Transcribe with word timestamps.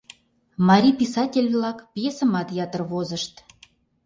Марий 0.67 0.95
писатель-влак 1.01 1.77
пьесымат 1.93 2.47
ятыр 2.63 2.81
возышт. 2.91 3.33